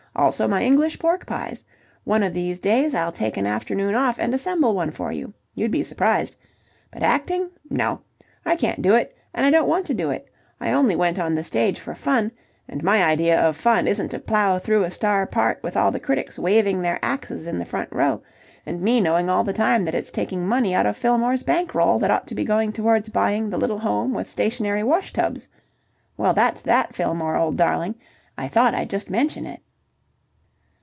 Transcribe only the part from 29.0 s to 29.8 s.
mention it."